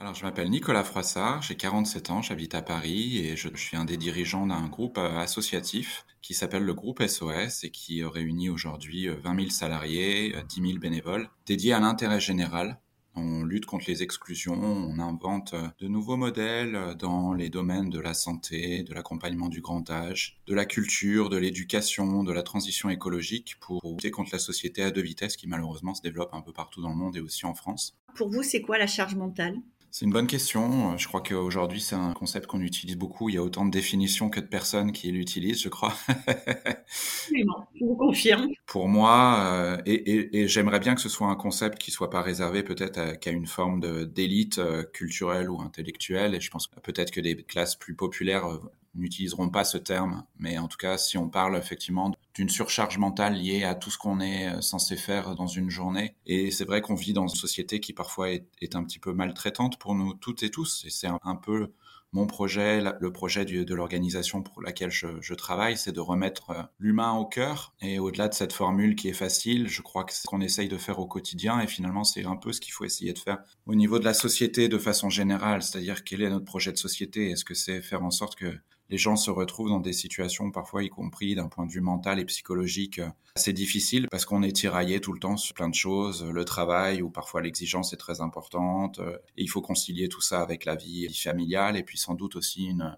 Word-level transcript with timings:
Alors, 0.00 0.14
je 0.14 0.22
m'appelle 0.22 0.48
Nicolas 0.48 0.84
Froissart, 0.84 1.42
j'ai 1.42 1.56
47 1.56 2.10
ans, 2.10 2.22
j'habite 2.22 2.54
à 2.54 2.62
Paris 2.62 3.18
et 3.18 3.36
je, 3.36 3.48
suis 3.56 3.76
un 3.76 3.84
des 3.84 3.96
dirigeants 3.96 4.46
d'un 4.46 4.68
groupe 4.68 4.96
euh, 4.96 5.18
associatif 5.18 6.06
qui 6.22 6.34
s'appelle 6.34 6.62
le 6.62 6.72
groupe 6.72 7.02
SOS 7.04 7.64
et 7.64 7.70
qui 7.70 8.04
euh, 8.04 8.08
réunit 8.08 8.48
aujourd'hui 8.48 9.08
euh, 9.08 9.16
20 9.24 9.36
000 9.36 9.50
salariés, 9.50 10.36
euh, 10.36 10.42
10 10.48 10.60
000 10.68 10.78
bénévoles, 10.78 11.28
dédiés 11.46 11.72
à 11.72 11.80
l'intérêt 11.80 12.20
général. 12.20 12.78
On 13.20 13.42
lutte 13.42 13.66
contre 13.66 13.86
les 13.88 14.04
exclusions, 14.04 14.54
on 14.54 15.00
invente 15.00 15.54
euh, 15.54 15.66
de 15.80 15.88
nouveaux 15.88 16.16
modèles 16.16 16.76
euh, 16.76 16.94
dans 16.94 17.32
les 17.32 17.48
domaines 17.50 17.90
de 17.90 17.98
la 17.98 18.14
santé, 18.14 18.84
de 18.84 18.94
l'accompagnement 18.94 19.48
du 19.48 19.60
grand 19.60 19.90
âge, 19.90 20.38
de 20.46 20.54
la 20.54 20.64
culture, 20.64 21.28
de 21.28 21.36
l'éducation, 21.36 22.22
de 22.22 22.32
la 22.32 22.44
transition 22.44 22.90
écologique 22.90 23.56
pour 23.60 23.80
lutter 23.84 24.12
contre 24.12 24.30
la 24.32 24.38
société 24.38 24.84
à 24.84 24.92
deux 24.92 25.02
vitesses 25.02 25.36
qui 25.36 25.48
malheureusement 25.48 25.94
se 25.94 26.02
développe 26.02 26.32
un 26.32 26.42
peu 26.42 26.52
partout 26.52 26.80
dans 26.80 26.90
le 26.90 26.96
monde 26.96 27.16
et 27.16 27.20
aussi 27.20 27.44
en 27.44 27.54
France. 27.54 27.96
Pour 28.14 28.30
vous, 28.30 28.44
c'est 28.44 28.60
quoi 28.60 28.78
la 28.78 28.86
charge 28.86 29.16
mentale? 29.16 29.56
C'est 29.98 30.04
une 30.04 30.12
bonne 30.12 30.28
question. 30.28 30.96
Je 30.96 31.08
crois 31.08 31.20
qu'aujourd'hui, 31.20 31.80
c'est 31.80 31.96
un 31.96 32.12
concept 32.12 32.46
qu'on 32.46 32.60
utilise 32.60 32.96
beaucoup. 32.96 33.30
Il 33.30 33.34
y 33.34 33.38
a 33.38 33.42
autant 33.42 33.66
de 33.66 33.72
définitions 33.72 34.30
que 34.30 34.38
de 34.38 34.46
personnes 34.46 34.92
qui 34.92 35.10
l'utilisent, 35.10 35.60
je 35.60 35.68
crois. 35.68 35.92
Absolument, 36.16 37.66
je 37.74 37.84
vous 37.84 37.96
confirme. 37.96 38.46
Pour 38.66 38.86
moi, 38.86 39.40
euh, 39.40 39.76
et, 39.86 39.94
et- 39.94 40.38
et 40.38 40.46
j'aimerais 40.46 40.78
bien 40.78 40.94
que 40.94 41.00
ce 41.00 41.08
soit 41.08 41.26
un 41.26 41.34
concept 41.34 41.78
qui 41.78 41.90
soit 41.90 42.10
pas 42.10 42.22
réservé 42.22 42.62
peut-être 42.62 42.96
à- 42.96 43.16
qu'à 43.16 43.32
une 43.32 43.48
forme 43.48 43.80
d'élite 44.06 44.58
euh, 44.58 44.84
culturelle 44.84 45.50
ou 45.50 45.60
intellectuelle. 45.60 46.36
Et 46.36 46.40
je 46.40 46.52
pense 46.52 46.68
peut-être 46.68 47.10
que 47.10 47.20
des 47.20 47.34
classes 47.42 47.74
plus 47.74 47.96
populaires 47.96 48.46
euh, 48.46 48.60
n'utiliseront 48.98 49.48
pas 49.48 49.64
ce 49.64 49.78
terme. 49.78 50.24
Mais 50.38 50.58
en 50.58 50.68
tout 50.68 50.76
cas, 50.76 50.98
si 50.98 51.16
on 51.16 51.28
parle 51.28 51.56
effectivement 51.56 52.12
d'une 52.34 52.48
surcharge 52.48 52.98
mentale 52.98 53.34
liée 53.34 53.64
à 53.64 53.74
tout 53.74 53.90
ce 53.90 53.98
qu'on 53.98 54.20
est 54.20 54.48
euh, 54.48 54.60
censé 54.60 54.96
faire 54.96 55.34
dans 55.34 55.46
une 55.46 55.70
journée. 55.70 56.14
Et 56.26 56.50
c'est 56.50 56.64
vrai 56.64 56.80
qu'on 56.80 56.94
vit 56.94 57.12
dans 57.12 57.26
une 57.26 57.34
société 57.34 57.80
qui 57.80 57.92
parfois 57.92 58.30
est, 58.30 58.74
un 58.74 58.84
petit 58.84 58.98
peu 58.98 59.12
maltraitante 59.12 59.78
pour 59.78 59.94
nous 59.94 60.14
toutes 60.14 60.42
et 60.42 60.50
tous. 60.50 60.84
Et 60.86 60.90
c'est 60.90 61.08
un, 61.08 61.36
peu 61.36 61.72
mon 62.12 62.26
projet, 62.26 62.80
le 63.00 63.12
projet 63.12 63.44
de 63.44 63.74
l'organisation 63.74 64.42
pour 64.42 64.62
laquelle 64.62 64.90
je, 64.90 65.08
je 65.20 65.34
travaille, 65.34 65.76
c'est 65.76 65.92
de 65.92 66.00
remettre 66.00 66.50
euh, 66.50 66.62
l'humain 66.78 67.12
au 67.12 67.24
cœur. 67.24 67.74
Et 67.80 67.98
au-delà 67.98 68.28
de 68.28 68.34
cette 68.34 68.52
formule 68.52 68.94
qui 68.94 69.08
est 69.08 69.14
facile, 69.14 69.68
je 69.68 69.82
crois 69.82 70.04
que 70.04 70.12
c'est 70.12 70.22
ce 70.22 70.26
qu'on 70.28 70.40
essaye 70.40 70.68
de 70.68 70.78
faire 70.78 70.98
au 70.98 71.06
quotidien. 71.06 71.60
Et 71.60 71.66
finalement, 71.66 72.04
c'est 72.04 72.24
un 72.24 72.36
peu 72.36 72.52
ce 72.52 72.60
qu'il 72.60 72.72
faut 72.72 72.84
essayer 72.84 73.12
de 73.12 73.18
faire 73.18 73.38
au 73.66 73.74
niveau 73.74 73.98
de 73.98 74.04
la 74.04 74.14
société 74.14 74.68
de 74.68 74.78
façon 74.78 75.10
générale. 75.10 75.62
C'est-à-dire, 75.62 76.04
quel 76.04 76.22
est 76.22 76.30
notre 76.30 76.44
projet 76.44 76.72
de 76.72 76.78
société? 76.78 77.30
Est-ce 77.30 77.44
que 77.44 77.54
c'est 77.54 77.82
faire 77.82 78.04
en 78.04 78.10
sorte 78.10 78.36
que 78.36 78.54
les 78.90 78.98
gens 78.98 79.16
se 79.16 79.30
retrouvent 79.30 79.68
dans 79.68 79.80
des 79.80 79.92
situations, 79.92 80.50
parfois 80.50 80.82
y 80.82 80.88
compris 80.88 81.34
d'un 81.34 81.48
point 81.48 81.66
de 81.66 81.72
vue 81.72 81.80
mental 81.80 82.18
et 82.18 82.24
psychologique, 82.24 83.00
assez 83.36 83.52
difficiles 83.52 84.08
parce 84.10 84.24
qu'on 84.24 84.42
est 84.42 84.52
tiraillé 84.52 85.00
tout 85.00 85.12
le 85.12 85.20
temps 85.20 85.36
sur 85.36 85.54
plein 85.54 85.68
de 85.68 85.74
choses, 85.74 86.24
le 86.24 86.44
travail 86.44 87.02
où 87.02 87.10
parfois 87.10 87.42
l'exigence 87.42 87.92
est 87.92 87.98
très 87.98 88.20
importante, 88.20 89.00
et 89.36 89.42
il 89.42 89.48
faut 89.48 89.62
concilier 89.62 90.08
tout 90.08 90.20
ça 90.20 90.40
avec 90.40 90.64
la 90.64 90.74
vie 90.74 91.08
familiale 91.14 91.76
et 91.76 91.82
puis 91.82 91.98
sans 91.98 92.14
doute 92.14 92.36
aussi 92.36 92.66
une, 92.66 92.96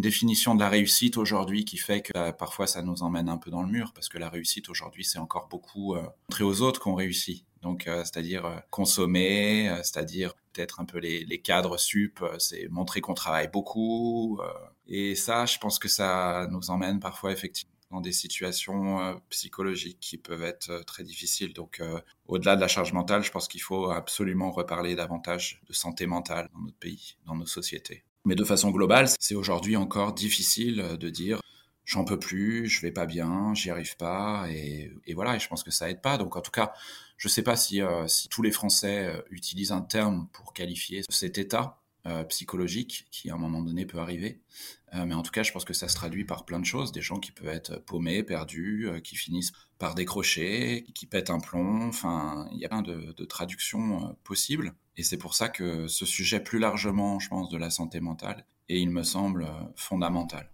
définition 0.00 0.54
de 0.54 0.60
la 0.60 0.68
réussite 0.68 1.16
aujourd'hui 1.16 1.64
qui 1.64 1.76
fait 1.76 2.00
que 2.00 2.12
euh, 2.16 2.30
parfois 2.30 2.68
ça 2.68 2.80
nous 2.80 3.02
emmène 3.02 3.28
un 3.28 3.38
peu 3.38 3.50
dans 3.50 3.64
le 3.64 3.68
mur 3.68 3.92
parce 3.92 4.08
que 4.08 4.18
la 4.18 4.28
réussite 4.28 4.68
aujourd'hui 4.68 5.04
c'est 5.04 5.18
encore 5.18 5.48
beaucoup 5.48 5.96
euh, 5.96 6.02
montrer 6.28 6.44
aux 6.44 6.62
autres 6.62 6.80
qu'on 6.80 6.94
réussit. 6.94 7.44
Donc 7.62 7.86
euh, 7.86 8.04
c'est-à-dire 8.04 8.46
euh, 8.46 8.56
consommer, 8.70 9.68
euh, 9.68 9.76
c'est-à-dire 9.76 10.34
peut-être 10.52 10.80
un 10.80 10.84
peu 10.84 10.98
les, 10.98 11.40
cadres 11.40 11.78
sup, 11.78 12.24
c'est 12.38 12.68
montrer 12.68 13.00
qu'on 13.00 13.14
travaille 13.14 13.48
beaucoup. 13.48 14.40
et 14.88 15.14
ça, 15.14 15.46
je 15.46 15.58
pense 15.58 15.78
que 15.78 15.88
ça 15.88 16.48
nous 16.50 16.70
emmène 16.70 16.98
parfois 16.98 17.30
effectivement 17.30 17.70
dans 17.92 18.00
des 18.00 18.12
situations 18.12 19.20
psychologiques 19.30 19.98
qui 20.00 20.16
peuvent 20.16 20.42
être 20.42 20.84
très 20.86 21.02
difficiles. 21.02 21.52
Donc, 21.52 21.80
au-delà 22.26 22.56
de 22.56 22.60
la 22.60 22.68
charge 22.68 22.92
mentale, 22.92 23.22
je 23.22 23.30
pense 23.30 23.48
qu'il 23.48 23.62
faut 23.62 23.90
absolument 23.90 24.50
reparler 24.50 24.96
davantage 24.96 25.60
de 25.68 25.72
santé 25.72 26.06
mentale 26.06 26.48
dans 26.52 26.60
notre 26.60 26.78
pays, 26.78 27.16
dans 27.26 27.36
nos 27.36 27.46
sociétés. 27.46 28.04
Mais 28.24 28.34
de 28.34 28.44
façon 28.44 28.70
globale, 28.70 29.08
c'est 29.18 29.34
aujourd'hui 29.34 29.76
encore 29.76 30.12
difficile 30.12 30.96
de 30.98 31.10
dire 31.10 31.40
j'en 31.84 32.04
peux 32.04 32.18
plus, 32.18 32.68
je 32.68 32.80
vais 32.82 32.92
pas 32.92 33.06
bien, 33.06 33.54
j'y 33.54 33.70
arrive 33.70 33.96
pas, 33.96 34.46
et, 34.48 34.92
voilà. 35.14 35.36
Et 35.36 35.40
je 35.40 35.48
pense 35.48 35.64
que 35.64 35.70
ça 35.70 35.90
aide 35.90 36.00
pas. 36.00 36.18
Donc, 36.18 36.36
en 36.36 36.40
tout 36.40 36.50
cas, 36.50 36.72
je 37.16 37.28
sais 37.28 37.42
pas 37.42 37.56
si, 37.56 37.82
euh, 37.82 38.06
tous 38.30 38.42
les 38.42 38.50
Français 38.52 39.06
euh, 39.06 39.22
utilisent 39.30 39.72
un 39.72 39.82
terme 39.82 40.28
pour 40.32 40.54
qualifier 40.54 41.02
cet 41.08 41.36
état 41.36 41.82
euh, 42.06 42.24
psychologique 42.24 43.06
qui 43.10 43.28
à 43.30 43.34
un 43.34 43.38
moment 43.38 43.60
donné 43.60 43.84
peut 43.86 43.98
arriver. 43.98 44.40
Mais 44.92 45.14
en 45.14 45.22
tout 45.22 45.30
cas, 45.30 45.44
je 45.44 45.52
pense 45.52 45.64
que 45.64 45.72
ça 45.72 45.86
se 45.86 45.94
traduit 45.94 46.24
par 46.24 46.44
plein 46.44 46.58
de 46.58 46.64
choses. 46.64 46.90
Des 46.90 47.00
gens 47.00 47.20
qui 47.20 47.30
peuvent 47.30 47.46
être 47.46 47.76
paumés, 47.76 48.24
perdus, 48.24 48.90
qui 49.04 49.14
finissent 49.14 49.52
par 49.78 49.94
décrocher, 49.94 50.84
qui 50.96 51.06
pètent 51.06 51.30
un 51.30 51.38
plomb. 51.38 51.86
Enfin, 51.86 52.48
il 52.50 52.58
y 52.58 52.64
a 52.64 52.68
plein 52.68 52.82
de, 52.82 53.24
traductions 53.24 54.16
possibles. 54.24 54.74
Et 54.96 55.04
c'est 55.04 55.16
pour 55.16 55.34
ça 55.34 55.48
que 55.48 55.86
ce 55.86 56.04
sujet 56.04 56.40
plus 56.40 56.58
largement, 56.58 57.20
je 57.20 57.28
pense, 57.28 57.48
de 57.50 57.56
la 57.56 57.70
santé 57.70 58.00
mentale, 58.00 58.44
et 58.68 58.80
il 58.80 58.90
me 58.90 59.04
semble 59.04 59.46
fondamental. 59.76 60.50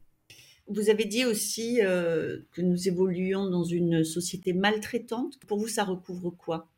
Vous 0.69 0.91
avez 0.91 1.05
dit 1.05 1.25
aussi 1.25 1.81
euh, 1.81 2.41
que 2.53 2.61
nous 2.61 2.89
évoluions 2.89 3.49
dans 3.49 3.63
une 3.63 4.03
société 4.03 4.53
maltraitante. 4.53 5.39
Pour 5.47 5.59
vous, 5.59 5.69
ça 5.69 5.85
recouvre 5.85 6.31
quoi? 6.31 6.69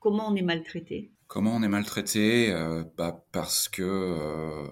Comment 0.00 0.28
on 0.28 0.34
est 0.34 0.42
maltraité? 0.42 1.12
Comment 1.28 1.54
on 1.54 1.62
est 1.62 1.68
maltraité? 1.68 2.52
Euh, 2.52 2.84
bah, 2.96 3.24
Parce 3.30 3.68
que 3.68 3.82
euh, 3.82 4.66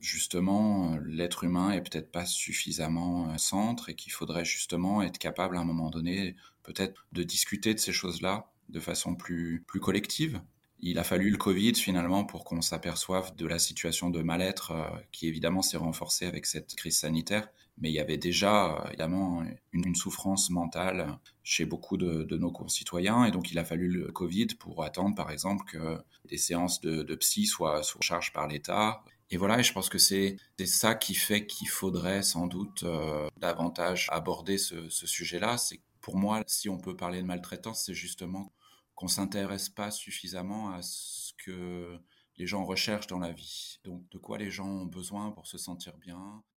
justement, 0.00 0.98
l'être 1.04 1.44
humain 1.44 1.70
est 1.70 1.80
peut-être 1.80 2.10
pas 2.10 2.26
suffisamment 2.26 3.36
centre 3.38 3.88
et 3.88 3.94
qu'il 3.94 4.12
faudrait 4.12 4.44
justement 4.44 5.02
être 5.02 5.18
capable 5.18 5.56
à 5.56 5.60
un 5.60 5.64
moment 5.64 5.90
donné 5.90 6.34
peut-être 6.64 7.06
de 7.12 7.22
discuter 7.22 7.74
de 7.74 7.80
ces 7.80 7.92
choses-là 7.92 8.50
de 8.68 8.80
façon 8.80 9.14
plus 9.14 9.64
collective. 9.80 10.40
Il 10.84 10.98
a 10.98 11.04
fallu 11.04 11.30
le 11.30 11.36
Covid 11.36 11.76
finalement 11.76 12.24
pour 12.24 12.44
qu'on 12.44 12.60
s'aperçoive 12.60 13.36
de 13.36 13.46
la 13.46 13.60
situation 13.60 14.10
de 14.10 14.20
mal-être 14.20 14.72
euh, 14.72 14.88
qui 15.12 15.28
évidemment 15.28 15.62
s'est 15.62 15.76
renforcée 15.76 16.26
avec 16.26 16.44
cette 16.44 16.74
crise 16.74 16.98
sanitaire. 16.98 17.48
Mais 17.78 17.88
il 17.90 17.94
y 17.94 18.00
avait 18.00 18.16
déjà 18.16 18.74
euh, 18.74 18.88
évidemment 18.88 19.44
une, 19.72 19.94
souffrance 19.94 20.50
mentale 20.50 21.18
chez 21.44 21.66
beaucoup 21.66 21.96
de, 21.96 22.36
nos 22.36 22.50
concitoyens 22.50 23.24
et 23.24 23.30
donc 23.30 23.52
il 23.52 23.58
a 23.60 23.64
fallu 23.64 23.88
le 23.88 24.10
Covid 24.10 24.48
pour 24.58 24.82
attendre 24.82 25.14
par 25.14 25.30
exemple 25.30 25.64
que 25.70 25.98
des 26.28 26.36
séances 26.36 26.80
de, 26.80 27.04
de 27.04 27.14
psy 27.14 27.46
soient 27.46 27.84
sous 27.84 28.02
charge 28.02 28.32
par 28.32 28.48
l'État. 28.48 29.04
Et 29.30 29.36
voilà, 29.36 29.60
et 29.60 29.62
je 29.62 29.72
pense 29.72 29.88
que 29.88 29.98
c'est 29.98 30.36
ça 30.64 30.96
qui 30.96 31.14
fait 31.14 31.46
qu'il 31.46 31.68
faudrait 31.68 32.24
sans 32.24 32.48
doute 32.48 32.82
euh, 32.82 33.28
davantage 33.36 34.08
aborder 34.10 34.58
ce, 34.58 34.88
ce 34.88 35.06
sujet-là. 35.06 35.58
C'est 35.58 35.80
pour 36.00 36.16
moi, 36.16 36.42
si 36.48 36.68
on 36.68 36.78
peut 36.78 36.96
parler 36.96 37.22
de 37.22 37.26
maltraitance, 37.26 37.84
c'est 37.86 37.94
justement 37.94 38.52
qu'on 39.02 39.08
s'intéresse 39.08 39.68
pas 39.68 39.90
suffisamment 39.90 40.70
à 40.70 40.80
ce 40.80 41.32
que 41.44 41.98
les 42.36 42.46
gens 42.46 42.64
recherchent 42.64 43.08
dans 43.08 43.18
la 43.18 43.32
vie. 43.32 43.80
Donc, 43.82 44.08
de 44.10 44.18
quoi 44.18 44.38
les 44.38 44.52
gens 44.52 44.68
ont 44.68 44.86
besoin 44.86 45.32
pour 45.32 45.48
se 45.48 45.58
sentir 45.58 45.96
bien, 45.96 46.44